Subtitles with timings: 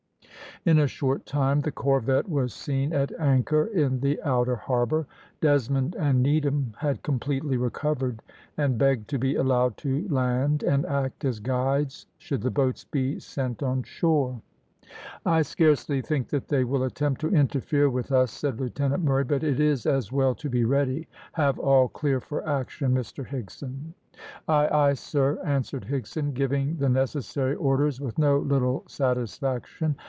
[0.63, 5.07] In a short time the corvette was seen at anchor in the outer harbour.
[5.39, 8.21] Desmond and Needham had completely recovered,
[8.57, 13.19] and begged to be allowed to land and act as guides, should the boats be
[13.19, 14.39] sent on shore.
[15.25, 19.43] "I scarcely think that they will attempt to interfere with us," said Lieutenant Murray, "but
[19.43, 21.07] it is as well to be ready.
[21.31, 23.93] Have all clear for action, Mr Higson."
[24.47, 29.95] "Ay, ay, sir!" answered Higson, giving the necessary orders with no little satisfaction.